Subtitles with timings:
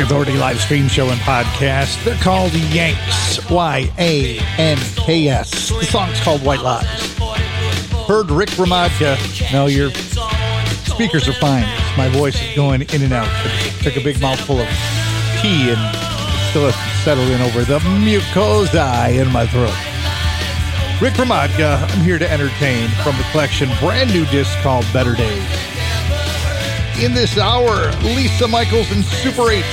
[0.00, 2.02] Authority live stream show and podcast.
[2.04, 3.50] They're called Yanks.
[3.50, 5.70] Y A N K S.
[5.70, 6.86] The song's called White Lies.
[8.06, 9.52] Heard Rick Hromadka.
[9.52, 9.90] No, your
[10.84, 11.66] speakers are fine.
[11.96, 13.28] My voice is going in and out.
[13.82, 14.68] Took a big mouthful of
[15.42, 15.96] tea and
[16.50, 16.70] still
[17.02, 19.74] settled in over the mucosa in my throat.
[21.02, 25.57] Rick Hromadka, I'm here to entertain from the collection brand new disc called Better Days.
[27.00, 29.64] In this hour, Lisa Mychols and Super 8.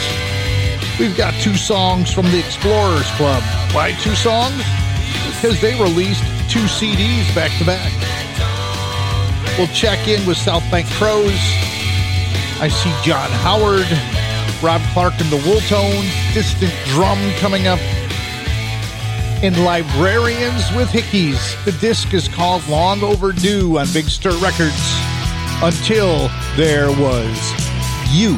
[0.99, 3.41] We've got two songs from the Explorers Club.
[3.73, 4.61] Why two songs?
[5.25, 7.91] Because they released two CDs back to back.
[9.57, 11.31] We'll check in with South Bank Crows.
[12.61, 13.87] I see John Howard,
[14.61, 16.05] Rob Clark and the Wool Tone,
[16.35, 17.79] Distant Drum coming up,
[19.41, 21.65] and Librarians with Hickeys.
[21.65, 25.04] The disc is called Long Overdue on Big Stir Records.
[25.63, 27.37] Until there was
[28.11, 28.37] you.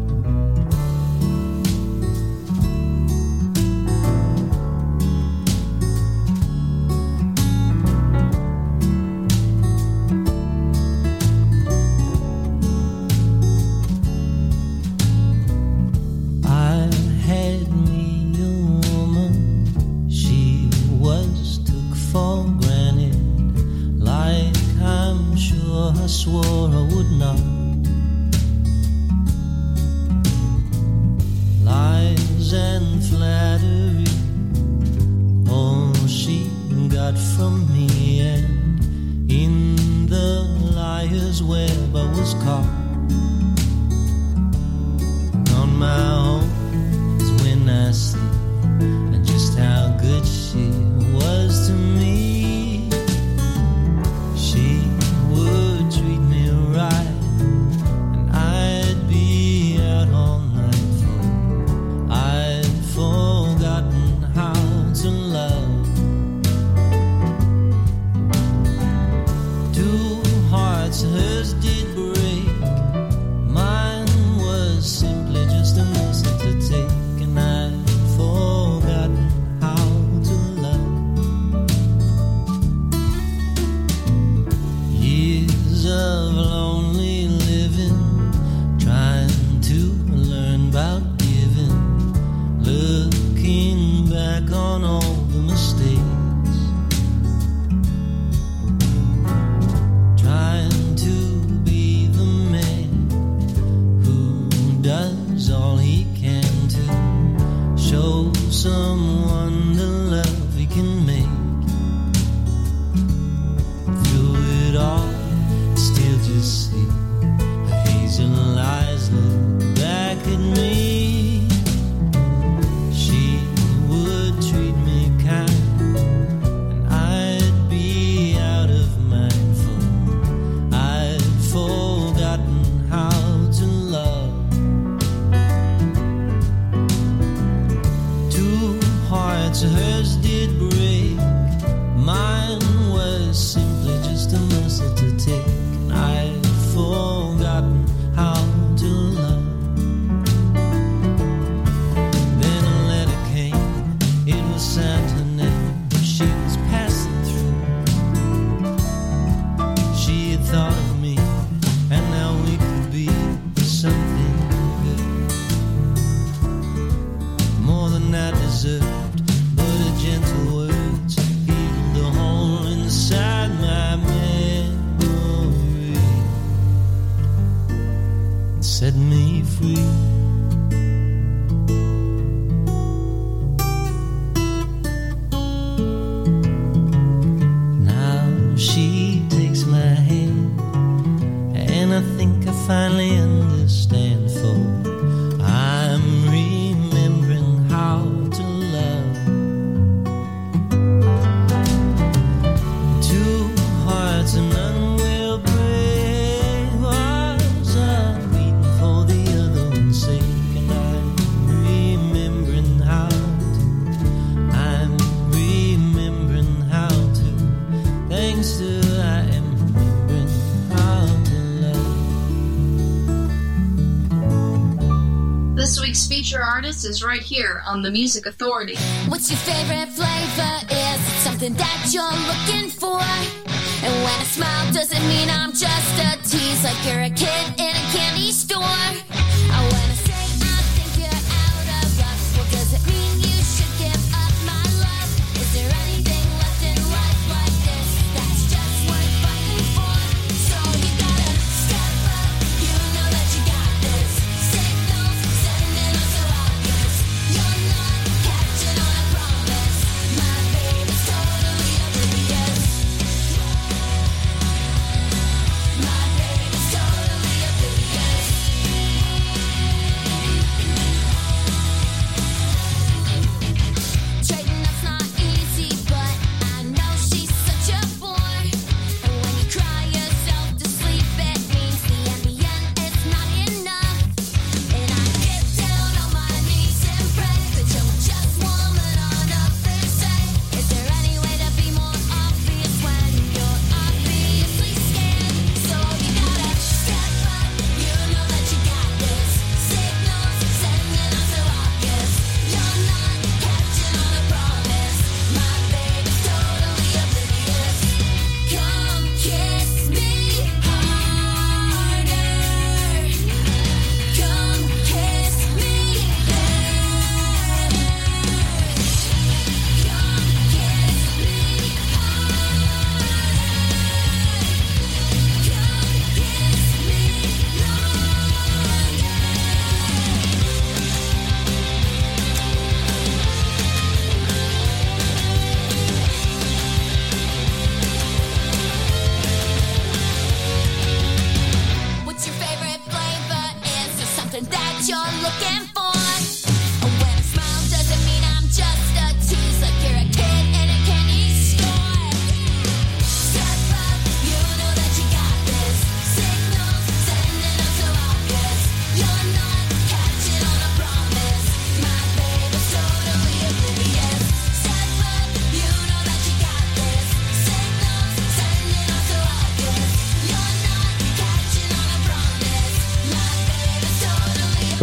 [227.71, 228.75] on the Music Authority.
[229.07, 230.55] What's your favorite flavor?
[230.69, 232.99] Is it something that you're looking for?
[232.99, 237.71] And when I smile, doesn't mean I'm just a tease like you're a kid in
[237.71, 239.10] a candy store?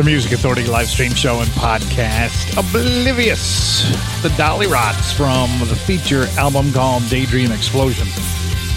[0.09, 3.83] Music Authority live stream show and podcast, Oblivious,
[4.23, 8.07] the Dolly Rots from the feature album called Daydream Explosion.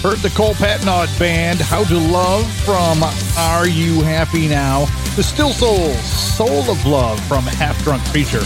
[0.02, 3.02] Heard the Cole Patnaud Band, How to Love from
[3.38, 4.84] Are You Happy Now?
[5.16, 8.42] The Still Souls, Soul of Love from Half Drunk Preacher.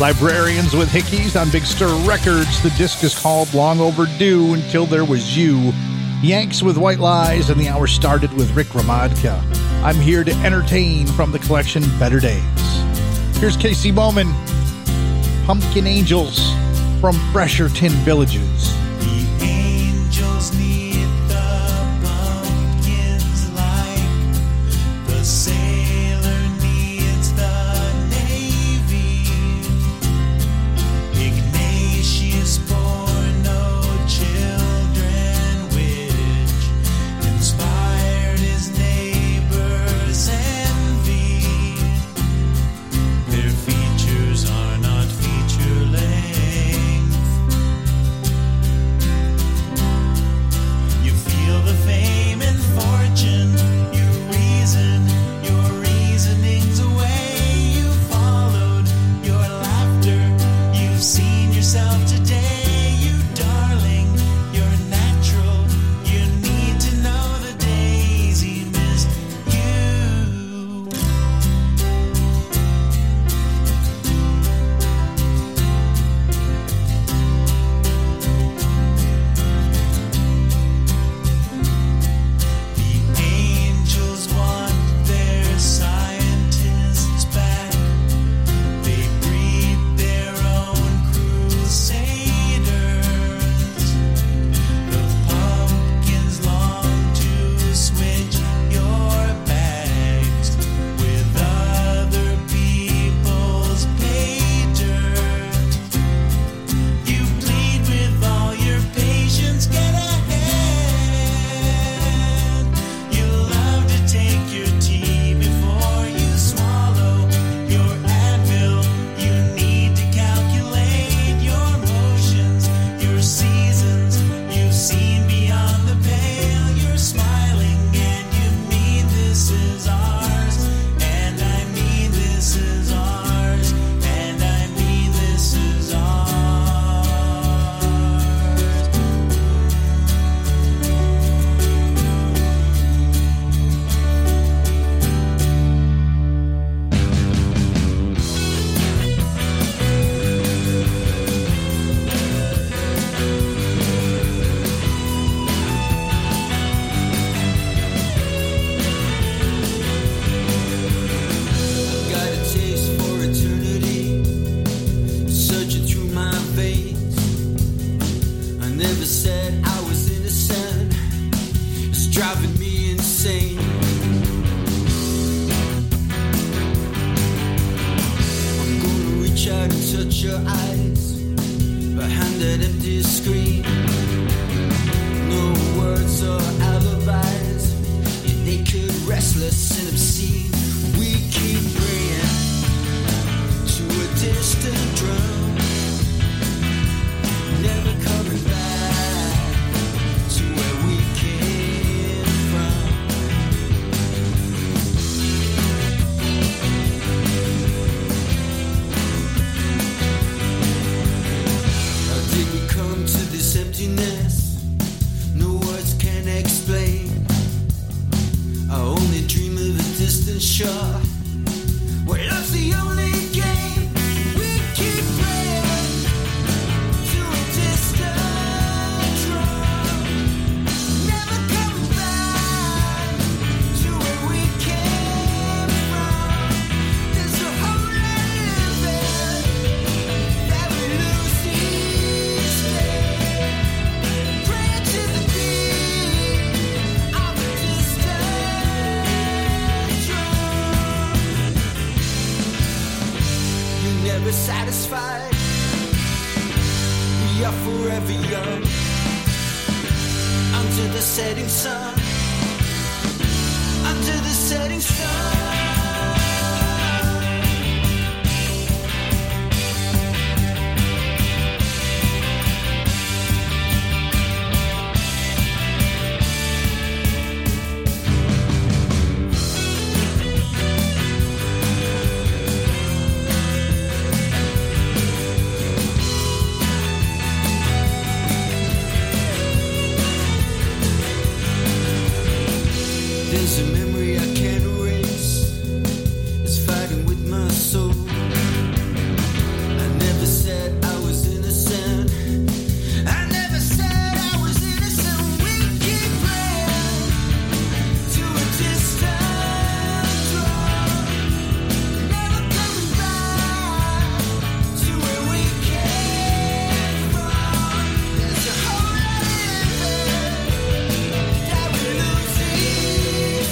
[0.00, 5.04] Librarians with Hickeys on Big Stir Records, the disc is called Long Overdue Until There
[5.04, 5.74] Was You.
[6.22, 9.71] Yanks with White Lies, and the hour started with Rick Hromadka.
[9.82, 12.42] I'm here to entertain from the collection Better Days.
[13.38, 14.32] Here's Casey Bowman,
[15.44, 16.52] Pumpkin Angels
[17.00, 18.81] from Fresherton Villages.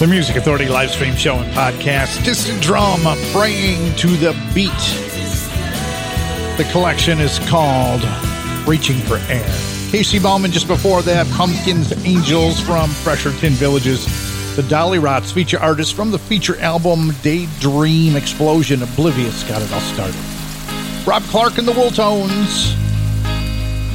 [0.01, 2.25] the Music Authority live stream show and podcast.
[2.25, 4.71] Distant Drum, Praying to the Beat.
[6.57, 8.03] The collection is called
[8.67, 9.45] Reaching for Air.
[9.91, 14.07] Casey Bauman just before that, Pumpkins Angels from Fresherton Villages.
[14.57, 19.81] The Dolly Rots feature artist from the feature album Daydream Explosion Oblivious got it all
[19.81, 20.17] started.
[21.07, 22.75] Rob Clark and the Wooltones.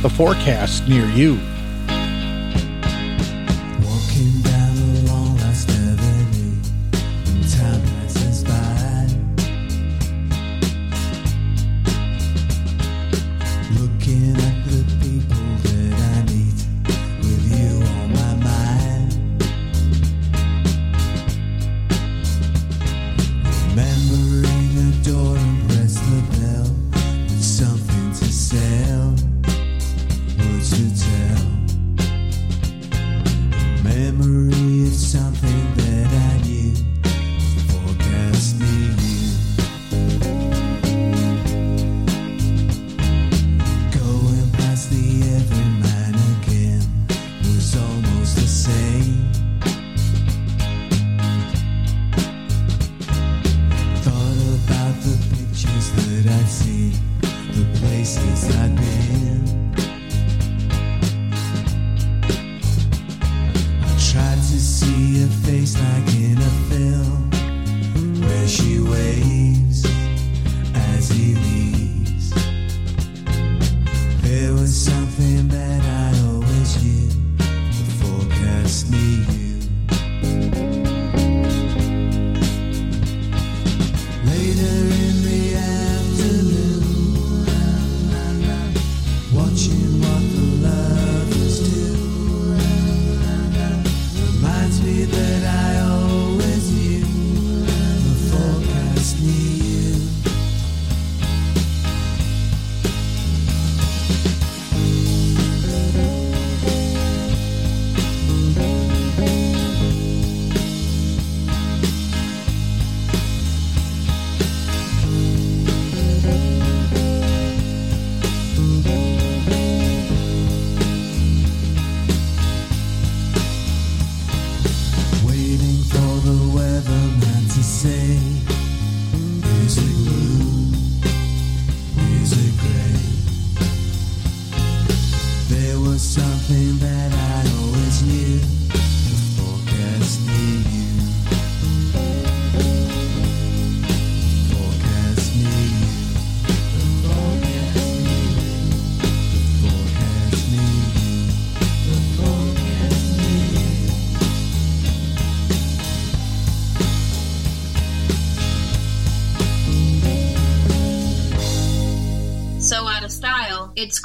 [0.04, 1.40] The forecast near you.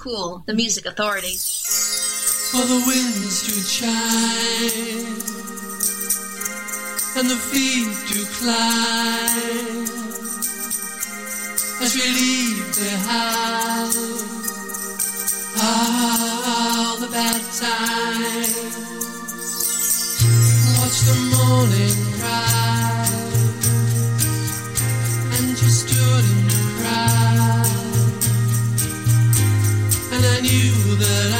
[0.01, 1.37] cool, the music authority.
[1.37, 5.21] For the winds to chime
[7.19, 9.85] and the feet to climb
[11.83, 13.97] as we leave the house,
[15.63, 18.57] all the bad times.
[20.81, 22.70] Watch the morning rise.
[31.01, 31.40] that I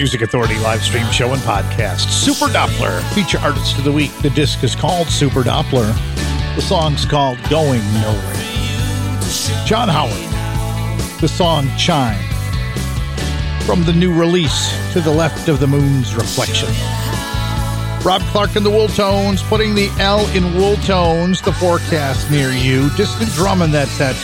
[0.00, 2.08] Music Authority live stream show and podcast.
[2.08, 4.10] Super Doppler, feature artist of the week.
[4.22, 5.94] The disc is called Super Doppler.
[6.56, 8.34] The song's called Going Nowhere.
[9.66, 12.16] John Howard, the song Chime.
[13.66, 16.70] From the new release, To the Left of the Moon's Reflection.
[18.02, 22.52] Rob Clark and the Wool Tones, putting the L in Wool Tones, the forecast near
[22.52, 22.88] you.
[22.96, 24.16] Distant drum in that set.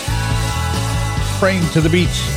[1.38, 2.35] Praying to the beat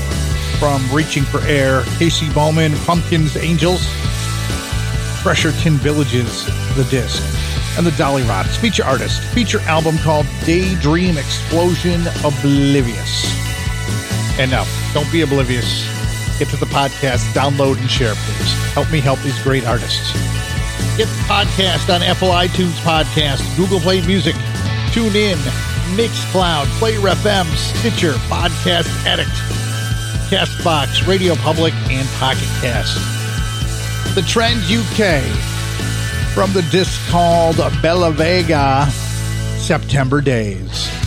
[0.60, 3.82] from Reaching for Air, Casey Bowman, Pumpkins, Angels,
[5.62, 6.46] Tin Villages,
[6.76, 7.24] the disc,
[7.78, 13.26] and the Dollyrots feature artist, feature album called Daydream Explosion Oblivious.
[14.38, 15.88] And now, don't be oblivious.
[16.40, 18.54] Get to the podcast, download and share, please.
[18.74, 20.12] Help me help these great artists.
[20.98, 24.36] Get the podcast on Apple iTunes Podcast, Google Play Music,
[24.92, 25.38] Tune In,
[25.96, 29.32] Mixcloud, Player FM, Stitcher, Podcast Addict,
[30.30, 32.96] Castbox, Radio Public, and Pocket Cast.
[34.14, 35.24] The Trend UK
[36.36, 38.88] from the disc called Bella Vega,
[39.58, 40.99] September Days.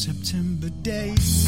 [0.00, 1.46] September days.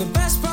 [0.00, 0.49] the best part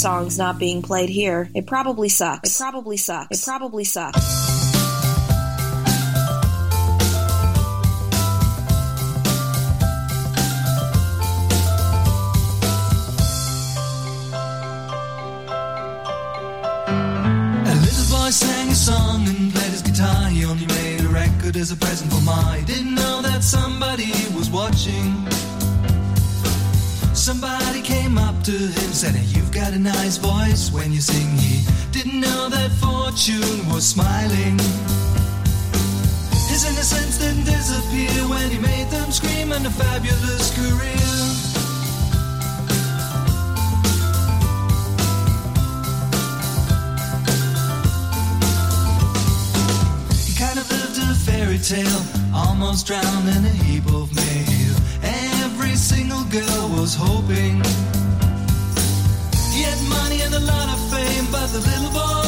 [0.00, 1.50] song's not being played here.
[1.54, 2.54] It probably sucks.
[2.54, 3.38] It probably sucks.
[3.38, 4.48] It probably sucks.
[21.58, 22.62] as a present for my.
[22.66, 25.26] Didn't know that somebody was watching.
[27.14, 29.14] Somebody came up to him, and said,
[30.58, 31.36] eyes when you sing.
[31.38, 34.58] He didn't know that fortune was smiling.
[36.50, 41.14] His innocence didn't disappear when he made them scream in a fabulous career.
[50.26, 52.02] He kind of lived a fairy tale,
[52.34, 54.74] almost drowned in a heap of mail.
[55.02, 57.62] Every single girl was hoping.
[61.52, 62.27] the little boy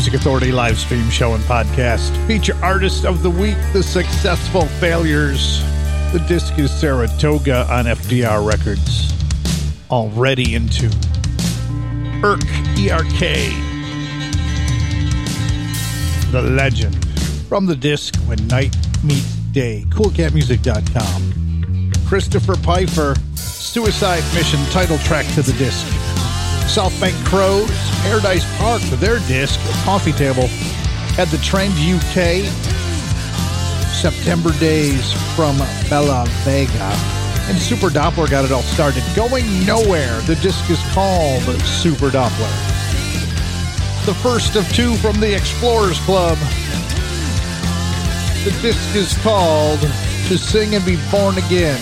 [0.00, 2.16] Music Authority live stream show and podcast.
[2.26, 5.60] Feature artist of the week, The Successful Failures.
[6.14, 9.12] The disc is Saratoga on FDR Records.
[9.90, 10.86] Already into
[12.24, 12.42] ERK,
[12.78, 13.50] E-R-K.
[16.30, 16.96] The Legend.
[17.46, 18.74] From the disc When Night
[19.04, 19.84] Meets Day.
[19.90, 21.92] CoolCatMusic.com.
[22.08, 25.86] Christopher Pfeiffer, Suicide Mission title track to the disc.
[26.66, 30.48] South Bank Crows, Paradise Park for their disc, Coffee Table,
[31.18, 32.44] at the Trend UK.
[34.00, 35.58] September Days from
[35.90, 36.90] Bella Vega.
[37.50, 39.02] And Super Doppler got it all started.
[39.14, 42.50] Going Nowhere, the disc is called Super Doppler.
[44.06, 46.38] The first of two from the Explorers Club.
[48.44, 51.78] The disc is called To Sing and Be Born Again.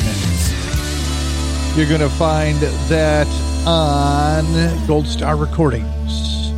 [1.77, 2.59] You're going to find
[2.89, 3.29] that
[3.67, 4.45] on
[4.87, 6.53] Goldstar Recordings.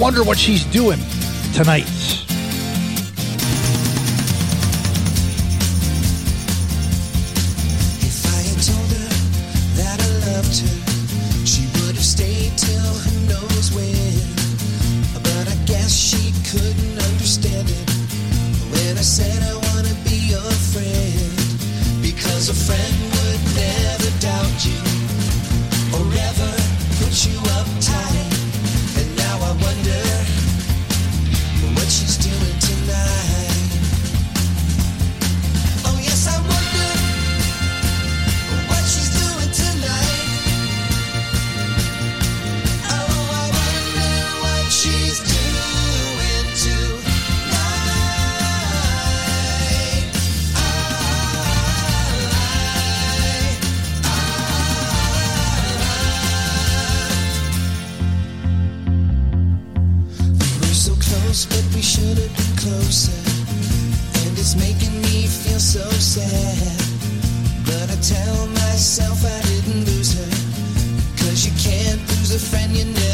[0.00, 0.98] Wonder what she's doing
[1.54, 1.86] tonight.
[68.76, 70.30] Myself I didn't lose her.
[71.16, 73.05] Cause you can't lose a friend you never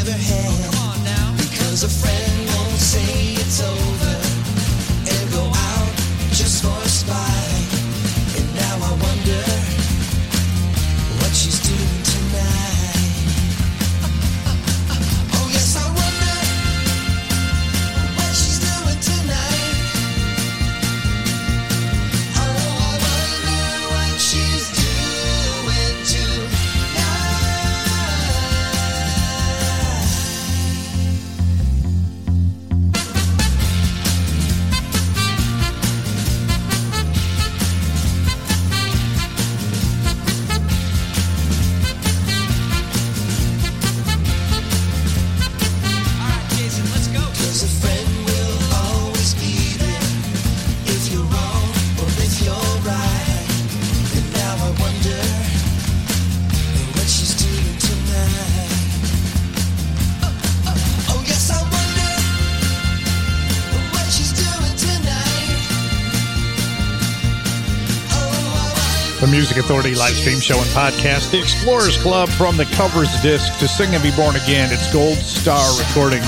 [69.53, 71.29] Music Authority live stream show and podcast.
[71.29, 74.69] The Explorers Club from the covers disc to Sing and Be Born Again.
[74.71, 76.25] It's Goldstar Recordings.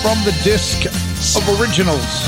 [0.00, 0.86] From the disc
[1.36, 2.24] of originals.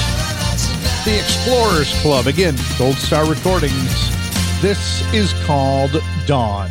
[1.07, 2.26] The Explorers Club.
[2.26, 4.11] Again, Goldstar Recordings.
[4.61, 6.68] This is called Dawn.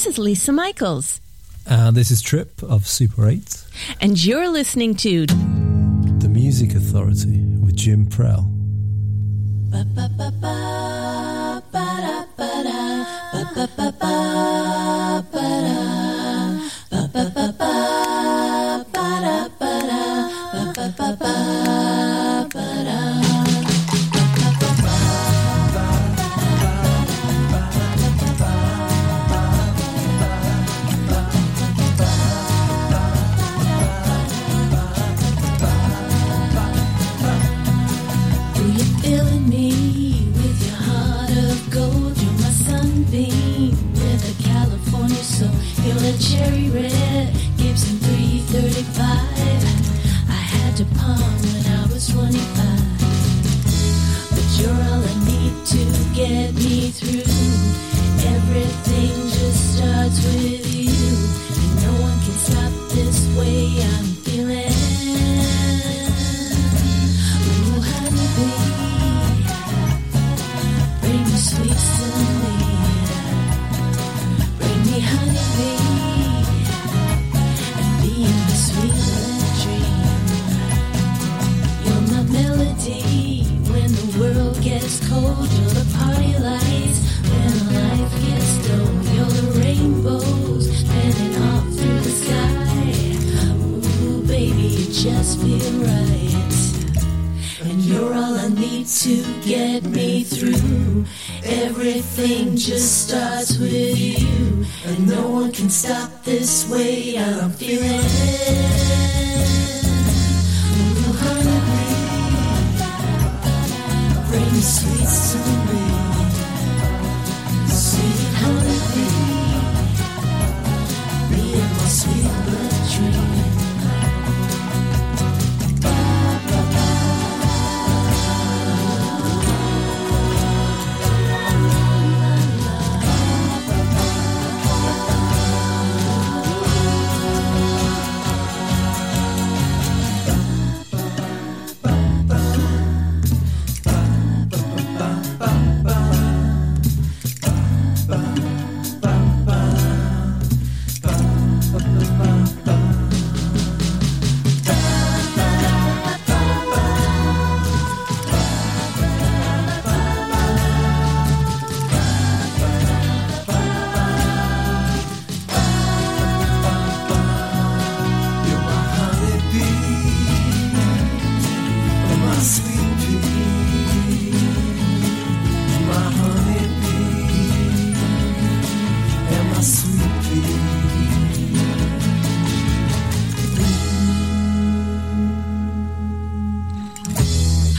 [0.00, 1.20] This is Lisa Mychols.
[1.66, 3.64] Uh, this is Trip of Super 8.
[4.00, 8.49] And you're listening to The Music Authority with Jim Prell.